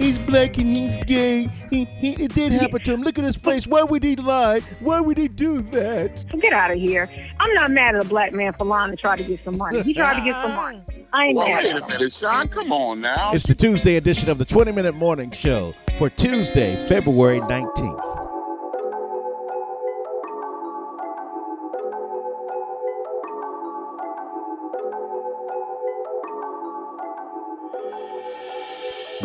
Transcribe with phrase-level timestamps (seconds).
[0.00, 1.48] he's black and he's gay.
[1.70, 3.02] He, he it did happen to him.
[3.02, 3.66] Look at his face.
[3.66, 4.60] Why would he lie?
[4.80, 6.24] Why would he do that?
[6.40, 7.08] Get out of here.
[7.38, 9.82] I'm not mad at a black man for lying to try to get some money.
[9.82, 10.82] He tried to get some money.
[11.12, 12.48] I ain't Well, mad wait a minute, Sean.
[12.48, 13.32] Come on now.
[13.32, 18.19] It's the Tuesday edition of the 20 Minute Morning Show for Tuesday, February 19th.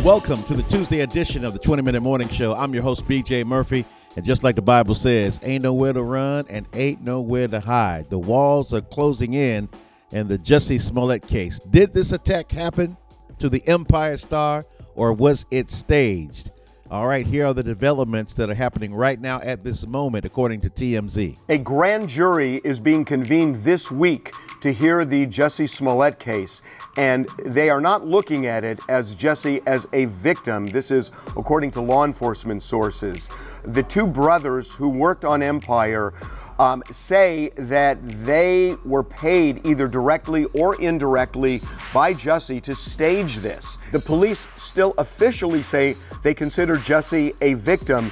[0.05, 2.53] Welcome to the Tuesday edition of the 20 Minute Morning Show.
[2.53, 3.83] I'm your host, BJ Murphy.
[4.15, 8.11] And just like the Bible says, ain't nowhere to run and ain't nowhere to hide.
[8.11, 9.67] The walls are closing in
[10.11, 11.59] in the Jussie Smollett case.
[11.71, 12.95] Did this attack happen
[13.39, 16.51] to the Empire Star or was it staged?
[16.91, 20.61] All right, here are the developments that are happening right now at this moment, according
[20.61, 21.35] to TMZ.
[21.49, 24.31] A grand jury is being convened this week
[24.65, 26.63] to hear the Jesse Smollett case,
[26.97, 30.65] and they are not looking at it as Jesse as a victim.
[30.65, 33.29] This is according to law enforcement sources.
[33.61, 36.15] The two brothers who worked on Empire
[36.57, 41.61] um, say that they were paid either directly or indirectly
[41.93, 43.77] by Jesse to stage this.
[43.91, 48.11] The police still officially say they consider Jesse a victim.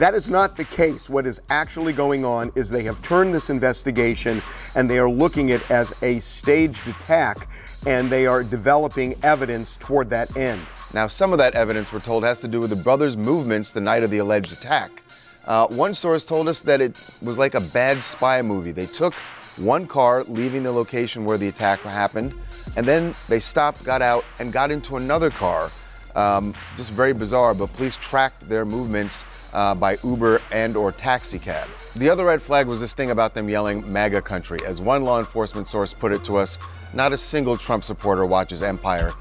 [0.00, 1.10] That is not the case.
[1.10, 4.40] What is actually going on is they have turned this investigation
[4.74, 7.48] and they are looking at it as a staged attack
[7.84, 10.62] and they are developing evidence toward that end.
[10.94, 13.82] Now, some of that evidence, we're told, has to do with the brothers' movements the
[13.82, 15.02] night of the alleged attack.
[15.44, 18.72] Uh, one source told us that it was like a bad spy movie.
[18.72, 19.12] They took
[19.58, 22.32] one car, leaving the location where the attack happened,
[22.74, 25.70] and then they stopped, got out, and got into another car.
[26.16, 31.38] Um, just very bizarre, but police tracked their movements uh, by Uber and or taxi
[31.38, 31.68] cab.
[31.96, 34.58] The other red flag was this thing about them yelling MAGA country.
[34.66, 36.58] As one law enforcement source put it to us,
[36.94, 39.12] not a single Trump supporter watches Empire.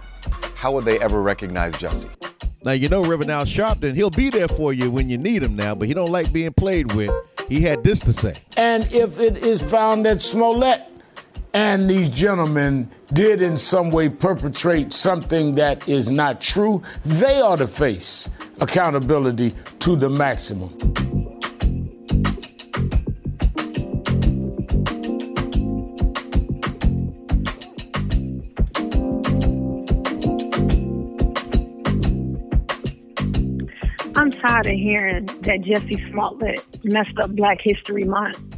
[0.56, 2.10] How would they ever recognize Jesse?
[2.64, 5.56] Now you know Reverend Al Sharpton, he'll be there for you when you need him
[5.56, 7.12] now, but he don't like being played with.
[7.48, 8.36] He had this to say.
[8.58, 10.89] And if it is found that Smollett
[11.54, 17.58] and these gentlemen did in some way perpetrate something that is not true, they ought
[17.58, 18.30] to face
[18.60, 20.70] accountability to the maximum.
[34.16, 38.49] I'm tired of hearing that Jesse Smollett messed up Black History Month.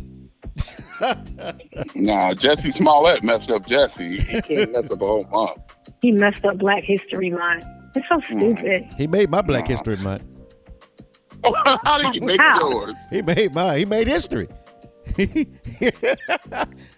[1.95, 4.19] Nah, Jesse Smollett messed up Jesse.
[4.19, 5.62] He can't mess up a whole month.
[6.01, 7.63] He messed up Black History Month.
[7.95, 8.57] It's so mm.
[8.57, 8.88] stupid.
[8.97, 10.23] He made my Black History Month.
[11.44, 12.69] How did you make How?
[12.69, 12.95] yours?
[13.09, 14.47] He made my he made history.
[15.17, 15.47] this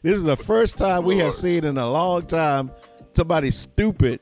[0.03, 2.69] is the first time we have seen in a long time
[3.13, 4.19] somebody stupid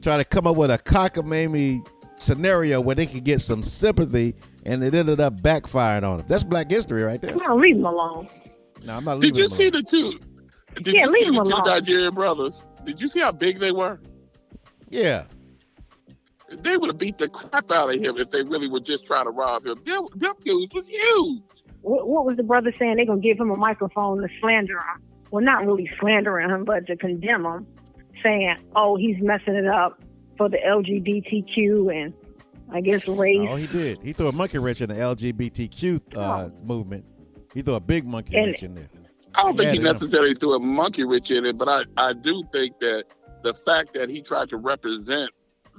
[0.00, 4.82] try to come up with a cockamamie scenario where they could get some sympathy and
[4.82, 6.26] it ended up backfiring on them.
[6.28, 7.34] That's black history right there.
[7.34, 8.28] No, leave him alone.
[8.84, 9.72] No, I'm not Did you him see alone.
[9.72, 10.20] the two?
[10.82, 11.62] Did Yeah, you leave see him the two.
[11.70, 12.64] Nigerian brothers?
[12.84, 14.00] Did you see how big they were?
[14.88, 15.24] Yeah.
[16.50, 19.24] They would have beat the crap out of him if they really were just trying
[19.26, 19.80] to rob him.
[19.84, 21.42] Them, them dudes was huge.
[21.82, 22.96] What, what was the brother saying?
[22.96, 25.02] They're going to give him a microphone to slander him.
[25.30, 27.66] Well, not really slandering him, but to condemn him,
[28.22, 30.02] saying, oh, he's messing it up
[30.36, 32.12] for the LGBTQ and
[32.72, 33.46] I guess race.
[33.48, 34.00] Oh, he did.
[34.02, 37.04] He threw a monkey wrench in the LGBTQ uh, movement.
[37.54, 38.88] He threw a big monkey And- wrench in there.
[39.34, 42.12] I don't think Yeah, he necessarily threw a monkey wrench in it, but I, I
[42.14, 43.04] do think that
[43.42, 45.30] the fact that he tried to represent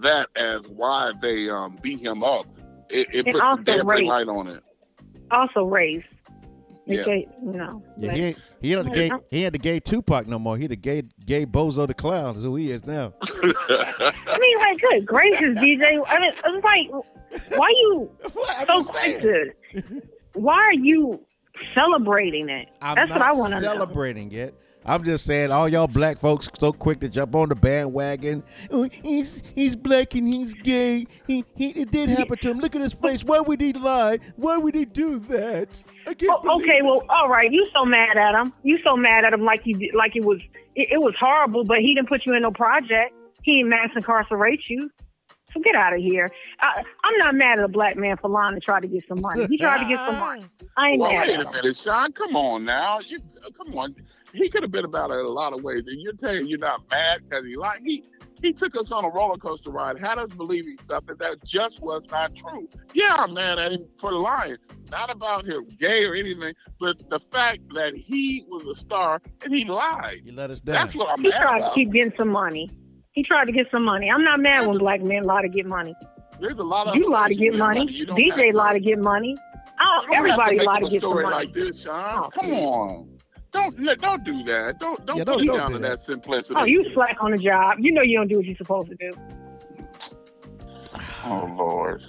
[0.02, 2.46] that as why they um, beat him up,
[2.90, 4.08] it, it And puts also a dampening race.
[4.08, 4.64] light on it.
[5.32, 6.04] Also race.
[6.86, 7.02] Yeah.
[7.02, 7.84] Okay, you know.
[7.98, 10.58] Yeah, like- he ain't, he ain't the gay he ain't the gay Tupac no more.
[10.58, 13.14] He the gay gay Bozo the Clown is who he is now.
[13.22, 16.02] I mean, like, good gracious, DJ.
[16.08, 18.10] I mean, it's like, why you
[18.50, 19.22] I'm so just saying.
[19.22, 19.84] quick?
[20.34, 21.20] Why are you
[21.74, 22.70] celebrating it?
[22.82, 23.74] I'm That's what I want to know.
[23.74, 24.56] celebrating it.
[24.84, 28.42] I'm just saying, all y'all black folks so quick to jump on the bandwagon.
[28.72, 31.06] Oh, he's he's black and he's gay.
[31.28, 32.58] He, he it did happen to him.
[32.60, 33.24] Look at his face.
[33.24, 34.18] Why would he lie?
[34.38, 35.84] Why would he do that?
[36.08, 36.84] I can't Oh, okay, it.
[36.84, 37.52] well, all right.
[37.52, 38.54] You so mad at him.
[38.64, 40.42] You so mad at him like you like it was
[40.76, 43.14] it, it was horrible, but he didn't put you in no project.
[43.44, 44.90] He didn't mass incarcerate you.
[45.54, 46.30] So get out of here.
[46.60, 49.22] I, I'm not mad at a black man for lying to try to get some
[49.22, 49.46] money.
[49.48, 50.46] He tried to get some money.
[50.78, 51.54] I ain't Well, mad wait at a him.
[51.54, 52.12] minute, Sean.
[52.14, 53.00] Come on now.
[53.00, 53.96] You, uh, come on.
[54.34, 55.84] He could have been about it in a lot of ways.
[55.88, 57.80] And you're saying you're not mad because he lied.
[57.84, 58.04] He
[58.42, 62.02] he took us on a roller coaster ride, had us believing something that just was
[62.10, 62.68] not true.
[62.94, 64.58] Yeah, I'm mad at him for lying.
[64.90, 69.54] Not about him gay or anything, but the fact that he was a star and
[69.54, 70.22] he lied.
[70.24, 70.74] You let us down.
[70.76, 71.34] That's what I'm mad at.
[71.34, 72.70] He mad tried to keep getting some money.
[73.14, 74.10] He tried to get some money.
[74.10, 75.94] I'm not mad when black men lie to get money.
[76.40, 77.92] There's a lot of You lie to get make money.
[77.92, 79.38] You don't DJ have lie to get money.
[79.80, 81.24] Oh, everybody have to lie to get money.
[81.26, 82.24] Oh, like this, Sean.
[82.26, 82.64] Oh, Come please.
[82.66, 83.18] on.
[83.52, 84.80] Don't no, don't do that.
[84.80, 85.90] Don't don't Yeah, put don't- me don't down do to that.
[85.90, 86.56] that simplicity.
[86.58, 87.78] Oh, you slack on the job.
[87.80, 89.12] You know you don't do what you're supposed to do.
[91.26, 92.04] Oh Lord.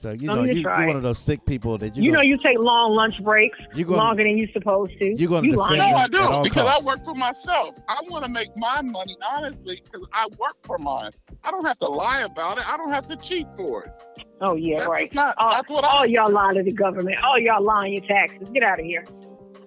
[0.00, 2.28] So you know you, you're one of those sick people that you You know gonna-
[2.28, 5.20] you take long lunch breaks You gonna- longer than you're supposed to.
[5.20, 5.78] You're gonna you defend lying.
[5.78, 6.82] No, I at all do because costs.
[6.82, 7.74] I work for myself.
[7.88, 11.10] I want to make my money honestly because I work for mine.
[11.42, 12.64] I don't have to lie about it.
[12.72, 14.24] I don't have to cheat for it.
[14.40, 15.14] Oh yeah, That's right.
[15.14, 15.34] not.
[15.36, 16.04] All, that's what all I.
[16.04, 17.16] y'all lie to the government.
[17.24, 18.46] All y'all lying your taxes.
[18.54, 19.04] Get out of here.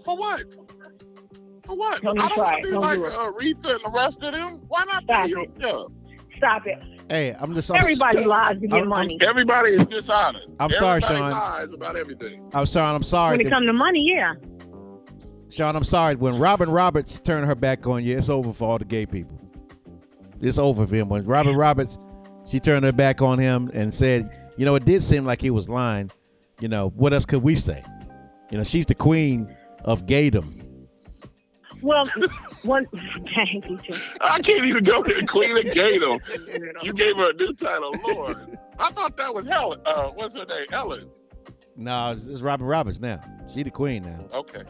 [0.06, 0.44] For what?
[1.66, 2.01] For what?
[2.01, 3.12] Don't I don't try want to be Don't like do it.
[3.12, 4.62] Aretha and the rest of them.
[4.69, 5.51] Why not Stop pay your it.
[5.51, 5.92] stuff?
[6.38, 6.80] Stop it.
[7.12, 7.69] Hey, I'm just.
[7.69, 9.18] I'm, Everybody lies to get I'm- I'm- money.
[9.19, 10.48] Everybody is dishonest.
[10.62, 11.31] I'm sorry, Everybody Sean.
[11.31, 12.50] lies about everything.
[12.54, 12.96] I'm sorry.
[12.96, 13.36] I'm sorry.
[13.36, 14.34] when it comes to money, yeah.
[15.50, 16.16] Sean, I'm sorry.
[16.16, 19.38] When Robin Roberts turned her back on you, it's over for all the gay people.
[20.40, 21.10] It's over for him.
[21.10, 21.98] When Robin Roberts,
[22.48, 25.50] she turned her back on him and said, you know, it did seem like he
[25.50, 26.10] was lying.
[26.62, 27.84] You know, what else could we say?
[28.52, 29.54] You know, she's the queen
[29.84, 30.61] of gaydom.
[31.81, 32.04] Well,
[32.63, 32.86] one
[33.36, 34.00] dang you too.
[34.22, 36.19] I can't even go to the Queen of Gato.
[36.83, 38.57] You gave her a new title, Lord.
[38.80, 39.81] I thought that was Helen.
[39.86, 40.68] Uh, what's her name?
[40.72, 41.10] Ellen.
[41.75, 43.22] No, it's, it's Robin Roberts now.
[43.54, 44.25] She the queen now.
[44.33, 44.63] Okay.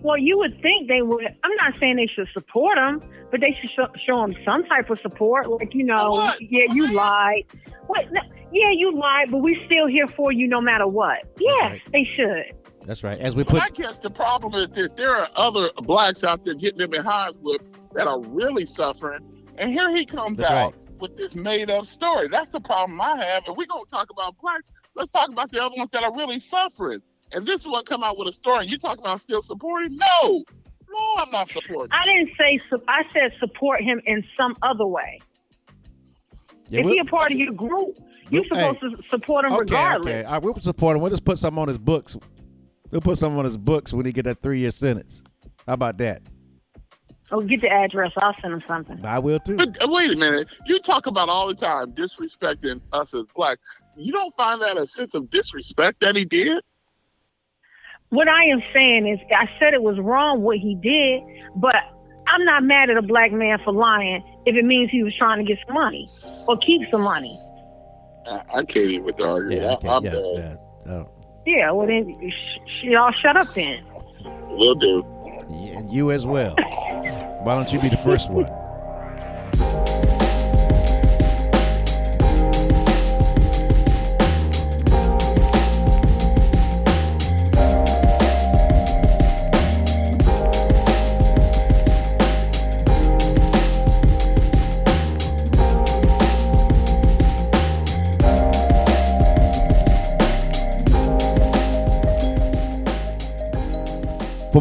[0.00, 1.24] Well, you would think they would.
[1.42, 4.90] I'm not saying they should support him, but they should show, show him some type
[4.90, 5.48] of support.
[5.48, 6.40] Like you know, What?
[6.40, 7.44] yeah, you lied.
[7.86, 8.10] What?
[8.12, 8.20] No,
[8.52, 11.18] yeah, you lied, but we're still here for you no matter what.
[11.38, 11.80] Yes, right.
[11.92, 12.63] they should.
[12.86, 13.18] That's right.
[13.18, 16.44] As we But put, I guess the problem is that there are other blacks out
[16.44, 19.20] there getting them behinds whipped that are really suffering.
[19.56, 22.28] And here he comes That's out with this made up story.
[22.28, 23.44] That's the problem I have.
[23.46, 24.64] If we're going to talk about blacks,
[24.94, 27.00] let's talk about the other ones that are really suffering.
[27.32, 29.96] And this one come out with a story, and you talking about still supporting?
[30.22, 30.44] No.
[30.88, 31.90] No, I'm not supporting.
[31.90, 32.60] I didn't say.
[32.70, 35.18] su- I said support him in some other way.
[36.68, 37.96] yeah, if we'll- he a part of your group,
[38.30, 40.06] you're we'll- supposed to support him okay, regardless.
[40.14, 40.24] okay.
[40.24, 41.02] All right, we'll support him.
[41.02, 42.16] We'll just put something on his books.
[42.94, 45.24] We'll put something on his books when he get that three year sentence.
[45.66, 46.22] How about that?
[47.32, 48.12] Oh, get the address.
[48.18, 49.04] I'll send him something.
[49.04, 49.56] I will too.
[49.56, 50.46] But uh, wait a minute.
[50.66, 53.66] You talk about all the time disrespecting us as blacks.
[53.96, 56.62] You don't find that a sense of disrespect that he did?
[58.10, 61.20] What I am saying is, I said it was wrong what he did,
[61.56, 61.74] but
[62.28, 65.44] I'm not mad at a black man for lying if it means he was trying
[65.44, 66.08] to get some money
[66.46, 67.36] or keep some money.
[68.26, 69.62] I, I can't even with the argument.
[69.62, 70.56] Yeah, I, okay, I'm yeah,
[70.86, 70.92] yeah.
[70.92, 71.23] Oh.
[71.46, 73.82] Yeah, well then, sh- sh- y'all shut up then.
[74.48, 75.04] We'll do.
[75.50, 76.54] Yeah, and you as well.
[77.42, 78.46] Why don't you be the first one?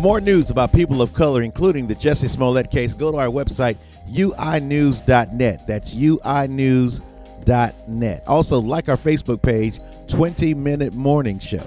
[0.04, 3.78] More news about people of color, including the Jesse Smollett case, go to our website,
[4.12, 5.66] uinews.net.
[5.66, 7.04] That's uinews.net.
[8.28, 9.80] Also, like our Facebook page,
[10.10, 11.66] 20 Minute Morning Show.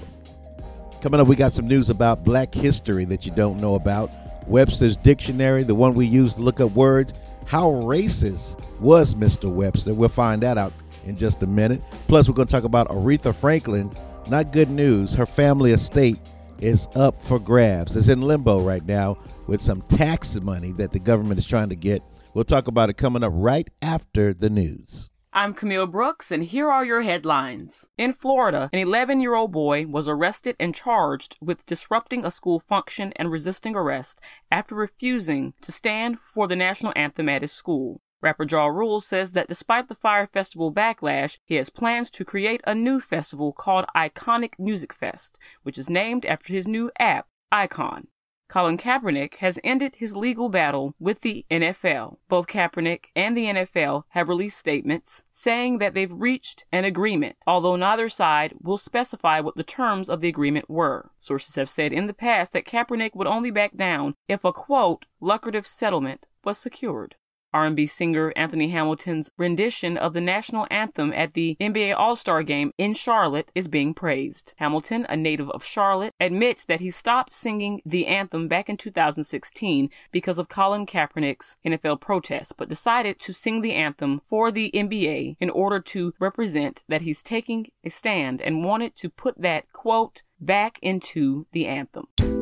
[1.01, 4.11] Coming up, we got some news about black history that you don't know about.
[4.47, 7.15] Webster's Dictionary, the one we use to look up words.
[7.47, 9.51] How racist was Mr.
[9.51, 9.95] Webster?
[9.95, 10.75] We'll find that out
[11.07, 11.81] in just a minute.
[12.07, 13.91] Plus, we're going to talk about Aretha Franklin.
[14.29, 15.15] Not good news.
[15.15, 16.19] Her family estate
[16.61, 17.97] is up for grabs.
[17.97, 21.77] It's in limbo right now with some tax money that the government is trying to
[21.77, 22.03] get.
[22.35, 25.11] We'll talk about it coming up right after the news.
[25.33, 27.91] I'm Camille Brooks, and here are your headlines.
[27.99, 32.59] In Florida, an 11 year old boy was arrested and charged with disrupting a school
[32.59, 34.19] function and resisting arrest
[34.51, 38.01] after refusing to stand for the national anthem at his school.
[38.27, 42.61] Rapper Ja Rule says that despite the Fyre Festival backlash, he has plans to create
[42.65, 48.09] a new festival called Iconic Music Fest, which is named after his new app, Icon.
[48.49, 52.17] Colin Kaepernick has ended his legal battle with the NFL.
[52.29, 57.77] Both Kaepernick and the NFL have released statements saying that they've reached an agreement, although
[57.77, 61.13] neither side will specify what the terms of the agreement were.
[61.17, 65.07] Sources have said in the past that Kaepernick would only back down if a quote,
[65.21, 67.15] lucrative settlement was secured.
[67.57, 72.93] R&B singer Anthony Hamilton's rendition of the national anthem at the NBA All-Star game in
[72.93, 74.53] Charlotte is being praised.
[74.57, 79.89] Hamilton, a native of Charlotte, admits that he stopped singing the anthem back in 2016
[80.13, 85.37] because of Colin Kaepernick's NFL protest, but decided to sing the anthem for the NBA
[85.41, 90.25] in order to represent that he's taking a stand and wanted to put that quote
[90.39, 92.36] back into the anthem.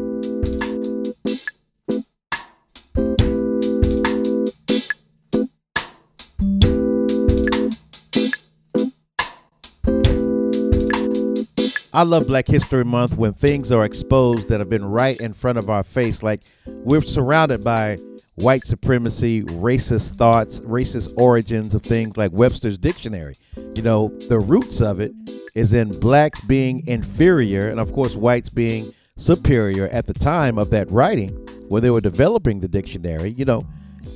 [11.94, 15.58] I love Black History Month when things are exposed that have been right in front
[15.58, 16.24] of our face.
[16.24, 17.98] Like we're surrounded by
[18.34, 23.36] white supremacy, racist thoughts, racist origins of things like Webster's Dictionary.
[23.76, 25.12] You know, the roots of it
[25.54, 30.70] is in blacks being inferior and, of course, whites being superior at the time of
[30.70, 31.30] that writing
[31.68, 33.30] when they were developing the dictionary.
[33.30, 33.64] You know,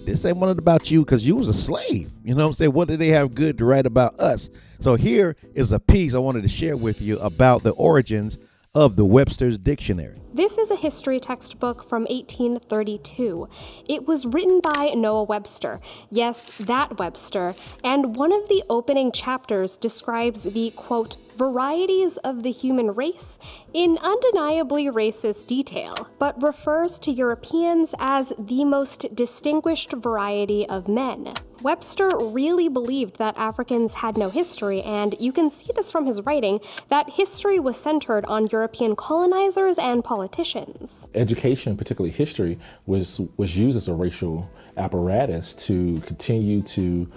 [0.05, 2.11] this ain't one about you because you was a slave.
[2.25, 2.73] You know what I'm saying?
[2.73, 4.51] What did they have good to write about us?
[4.81, 8.39] So here is a piece I wanted to share with you about the origins
[8.75, 10.21] of the Webster's Dictionary.
[10.33, 13.49] This is a history textbook from 1832.
[13.89, 15.81] It was written by Noah Webster.
[16.11, 17.55] Yes, that Webster.
[17.83, 23.39] And one of the opening chapters describes the quote, varieties of the human race
[23.73, 31.33] in undeniably racist detail, but refers to Europeans as the most distinguished variety of men.
[31.63, 36.21] Webster really believed that Africans had no history, and you can see this from his
[36.23, 41.09] writing that history was centered on European colonizers and politicians.
[41.15, 47.09] Education, particularly history, was, was used as a racial apparatus to continue to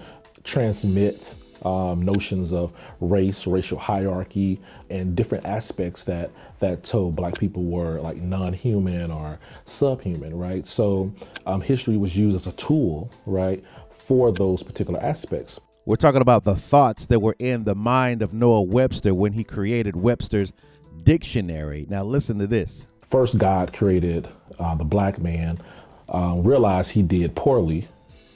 [0.43, 7.63] transmit um, notions of race, racial hierarchy, and different aspects that that told black people
[7.63, 10.67] were like non-human or subhuman, right?
[10.67, 11.11] So
[11.45, 15.59] um, history was used as a tool, right, for those particular aspects.
[15.85, 19.43] We're talking about the thoughts that were in the mind of Noah Webster when he
[19.43, 20.53] created Webster's
[21.03, 21.87] dictionary.
[21.89, 22.85] Now, listen to this.
[23.09, 25.57] First, God created uh, the black man,
[26.07, 27.87] uh, realized he did poorly,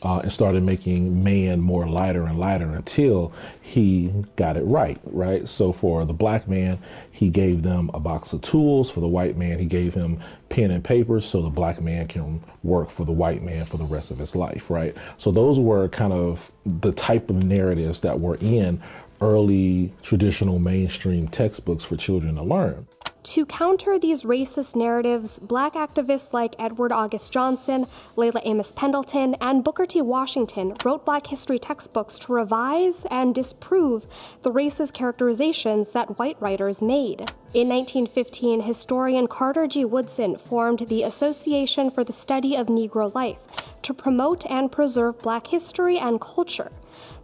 [0.05, 5.49] uh, and started making man more lighter and lighter until he got it right, right?
[5.49, 6.77] So for the black man,
[7.11, 8.91] he gave them a box of tools.
[8.91, 12.43] For the white man, he gave him pen and paper so the black man can
[12.61, 14.95] work for the white man for the rest of his life, right?
[15.17, 18.83] So those were kind of the type of narratives that were in
[19.21, 22.85] early traditional mainstream textbooks for children to learn.
[23.25, 29.63] To counter these racist narratives, black activists like Edward Austin Johnson, Leila Amos Pendleton, and
[29.63, 29.99] Booker T.
[29.99, 34.05] Washington wrote black history textbooks to revise and disprove
[34.43, 37.21] the racist characterizations that white writers made.
[37.55, 39.85] In 1915, historian Carter G.
[39.85, 43.39] Woodson formed the Association for the Study of Negro Life
[43.81, 46.71] to promote and preserve black history and culture.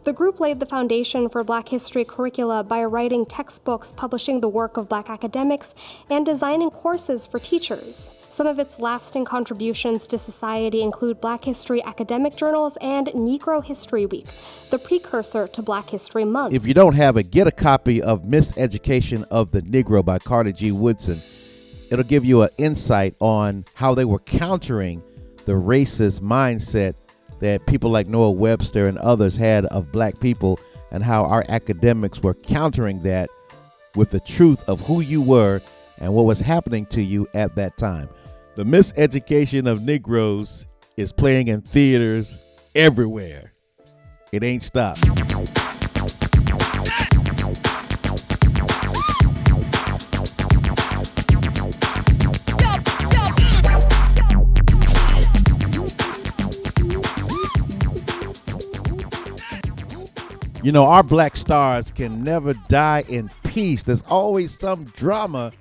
[0.03, 4.75] The group laid the foundation for Black history curricula by writing textbooks, publishing the work
[4.77, 5.75] of Black academics,
[6.09, 8.15] and designing courses for teachers.
[8.27, 14.07] Some of its lasting contributions to society include Black History academic journals and Negro History
[14.07, 14.25] Week,
[14.71, 16.55] the precursor to Black History Month.
[16.55, 20.51] If you don't have it, get a copy of Miseducation of the Negro by Carter
[20.51, 20.71] G.
[20.71, 21.21] Woodson.
[21.91, 25.03] It'll give you an insight on how they were countering
[25.45, 26.95] the racist mindset
[27.41, 30.59] that people like Noah Webster and others had of black people
[30.91, 33.29] and how our academics were countering that
[33.95, 35.61] with the truth of who you were
[35.97, 38.09] and what was happening to you at that time.
[38.55, 40.65] The miseducation of Negroes
[40.97, 42.37] is playing in theaters
[42.75, 43.53] everywhere.
[44.31, 45.70] It ain't stopped.
[60.63, 63.81] You know, our black stars can never die in peace.
[63.81, 65.51] There's always some drama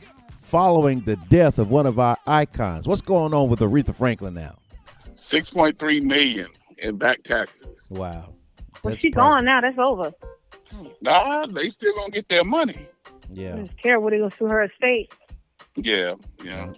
[0.41, 2.87] following the death of one of our icons.
[2.87, 4.59] What's going on with Aretha Franklin now?
[5.17, 7.89] 6.3 million in back taxes.
[7.91, 8.35] Wow.
[8.85, 9.63] Well, she's gone now.
[9.63, 10.13] That's over.
[11.01, 12.87] Nah, they still gonna get their money.
[13.33, 13.53] Yeah.
[13.53, 15.15] I don't care what they gonna sue her estate.
[15.77, 16.15] Yeah,
[16.45, 16.73] yeah.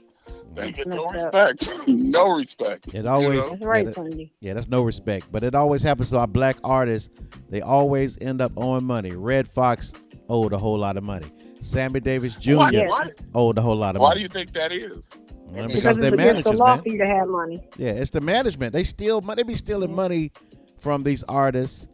[0.54, 1.68] They get no respect.
[1.88, 2.94] no respect.
[2.94, 3.66] It always You know?
[3.66, 5.30] Right, yeah, that- yeah, that's no respect.
[5.32, 7.11] But it always happens to our black artists.
[7.50, 9.12] They always end up owing money.
[9.12, 9.92] Redd Foxx
[10.28, 11.26] owed a whole lot of money.
[11.61, 12.56] Sammy Davis Jr.
[12.56, 14.11] Why, why, owed a whole lot of money.
[14.11, 15.09] why do you think that is?
[15.47, 16.82] Well, Because because Because they're the managers, law man.
[16.82, 17.62] for you to have money.
[17.76, 18.73] Yeah, it's the management.
[18.73, 19.42] They steal money.
[19.42, 20.32] They be stealing money
[20.80, 21.87] from these artists,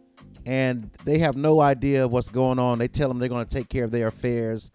[0.46, 2.78] and they have no idea what's going on.
[2.78, 4.70] They tell them they're going to take care of their affairs,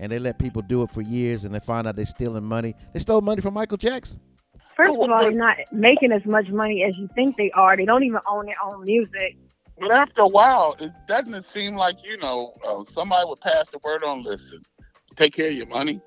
[0.00, 2.74] and they let people do it for years, and they find out they're stealing money.
[2.92, 4.18] They stole money from Michael Jackson.
[4.76, 7.76] First of all, they're not making as much money as you think they are.
[7.76, 9.36] They don't even own their own music.
[9.78, 13.68] But after a while, it doesn't it seem like you know uh, somebody would pass
[13.68, 14.22] the word on.
[14.22, 14.62] Listen,
[15.16, 16.00] take care of your money.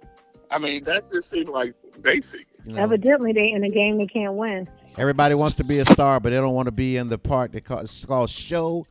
[0.50, 2.48] I mean, that just seems like basic.
[2.66, 4.68] You know, Evidently, they in a game they can't win.
[4.98, 7.52] everybody wants to be a star, but they don't want to be in the part
[7.54, 8.86] that call, it's called show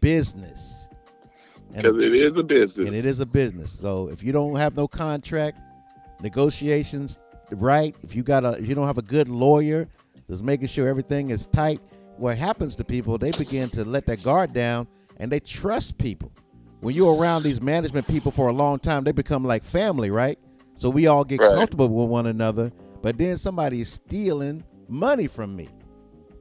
[0.00, 0.83] business.
[1.74, 2.86] Because it is a business.
[2.86, 3.72] and it is a business.
[3.72, 5.58] So if you don't have no contract
[6.20, 7.18] negotiations
[7.50, 9.88] right, if you got a if you don't have a good lawyer
[10.28, 11.80] that's making sure everything is tight,
[12.16, 14.86] what happens to people, they begin to let their guard down
[15.18, 16.32] and they trust people
[16.84, 20.38] when you're around these management people for a long time, they become like family, right?
[20.74, 21.54] So we all get Right.
[21.54, 22.72] comfortable with one another.
[23.00, 25.70] But then somebody is stealing money from me,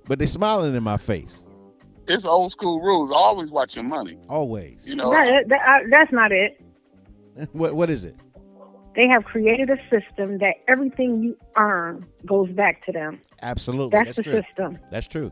[0.06, 1.46] but they're smiling in my face
[2.08, 3.12] It's old school rules.
[3.14, 4.18] Always watch your money.
[4.30, 4.88] always.
[4.88, 6.60] You know, That, that, uh, that's not it.
[7.54, 8.16] what what is it?
[8.96, 13.20] They have created a system that everything you earn goes back to them.
[13.42, 14.42] Absolutely, That's, that's, the true.
[14.44, 14.78] system.
[14.92, 15.32] That's true.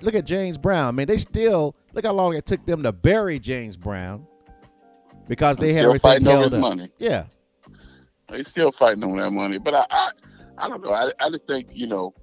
[0.00, 0.94] Look at James Brown.
[0.94, 4.26] Man, they still look how long it took them to bury James Brown
[5.28, 6.60] because they They're had everything fighting held his up.
[6.60, 6.88] money.
[6.98, 7.24] Yeah,
[8.28, 9.58] they still fighting over that money.
[9.58, 10.10] But I, I,
[10.58, 10.92] I don't know.
[10.92, 12.14] I, I just think you know,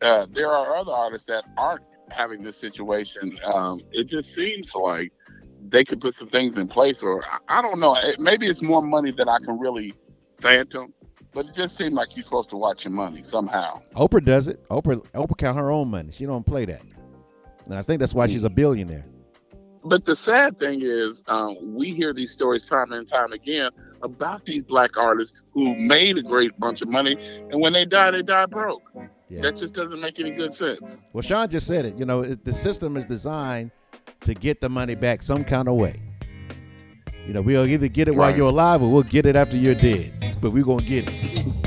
[0.00, 3.38] uh, there are other artists that aren't having this situation.
[3.44, 5.12] Um, it just seems like
[5.68, 7.96] they could put some things in place, or I, don't know.
[7.96, 9.94] It, maybe it's more money than I can really
[10.40, 10.92] phantom.
[11.32, 13.82] But it just seemed like you're supposed to watch your money somehow.
[13.94, 14.68] Oprah does it.
[14.68, 16.10] Oprah Oprah count her own money.
[16.10, 16.82] She don't play that,
[17.66, 19.04] and I think that's why she's a billionaire.
[19.84, 23.70] But the sad thing is, um, we hear these stories time and time again
[24.02, 27.16] about these black artists who made a great bunch of money,
[27.50, 28.82] and when they die, they die broke.
[29.30, 29.42] Yeah.
[29.42, 31.00] That just doesn't make any good sense.
[31.12, 31.96] Well, Sean just said it.
[31.96, 33.70] You know, it, the system is designed
[34.22, 36.02] to get the money back some kind of way.
[37.26, 39.76] You know, we'll either get it while you're alive or we'll get it after you're
[39.76, 40.36] dead.
[40.40, 41.59] But we're gonna get it.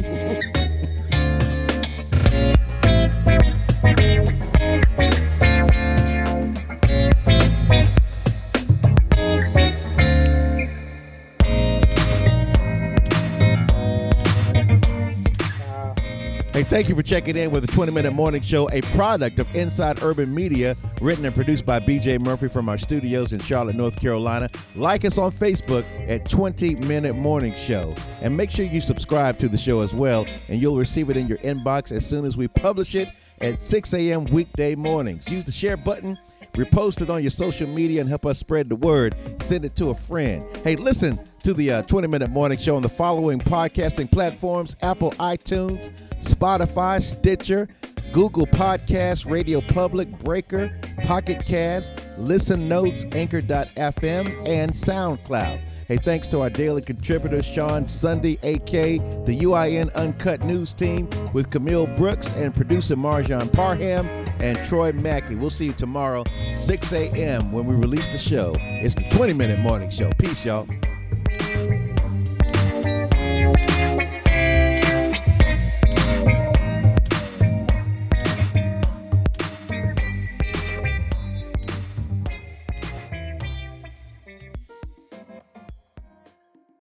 [16.66, 20.02] Thank you for checking in with the 20 Minute Morning Show, a product of Inside
[20.02, 24.50] Urban Media, written and produced by BJ Murphy from our studios in Charlotte, North Carolina.
[24.76, 27.94] Like us on Facebook at 20 Minute Morning Show.
[28.22, 31.28] And make sure you subscribe to the show as well, and you'll receive it in
[31.28, 34.26] your inbox as soon as we publish it at 6 a.m.
[34.26, 35.28] weekday mornings.
[35.28, 36.18] Use the share button.
[36.54, 39.16] Repost it on your social media and help us spread the word.
[39.42, 40.46] Send it to a friend.
[40.64, 45.12] Hey, listen to the uh, 20 Minute Morning Show on the following podcasting platforms Apple
[45.14, 45.90] iTunes,
[46.24, 47.68] Spotify, Stitcher,
[48.12, 50.72] Google Podcasts, Radio Public, Breaker,
[51.04, 55.60] Pocket Cast, Listen Notes, Anchor.fm, and SoundCloud.
[55.88, 61.50] Hey, thanks to our daily contributors, Sean Sunday, AK, the UIN Uncut News team with
[61.50, 64.08] Camille Brooks and producer Marjan Parham
[64.40, 65.36] and Troy Mackey.
[65.36, 66.24] We'll see you tomorrow,
[66.56, 68.56] 6 a.m., when we release the show.
[68.60, 70.10] It's the 20 Minute Morning Show.
[70.18, 70.68] Peace, y'all.